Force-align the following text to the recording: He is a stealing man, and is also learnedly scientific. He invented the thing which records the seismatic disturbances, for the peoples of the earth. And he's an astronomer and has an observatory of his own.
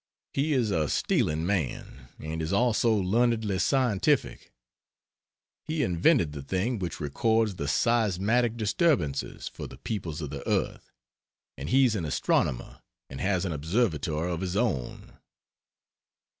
He 0.33 0.53
is 0.53 0.71
a 0.71 0.89
stealing 0.89 1.45
man, 1.45 2.07
and 2.17 2.41
is 2.41 2.51
also 2.51 2.91
learnedly 2.91 3.59
scientific. 3.59 4.51
He 5.63 5.83
invented 5.83 6.31
the 6.31 6.41
thing 6.41 6.79
which 6.79 6.99
records 6.99 7.57
the 7.57 7.67
seismatic 7.67 8.57
disturbances, 8.57 9.47
for 9.47 9.67
the 9.67 9.77
peoples 9.77 10.19
of 10.19 10.31
the 10.31 10.41
earth. 10.49 10.89
And 11.55 11.69
he's 11.69 11.93
an 11.95 12.05
astronomer 12.05 12.81
and 13.11 13.21
has 13.21 13.45
an 13.45 13.51
observatory 13.51 14.31
of 14.31 14.41
his 14.41 14.55
own. 14.57 15.19